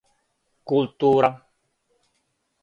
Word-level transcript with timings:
култура 0.71 1.29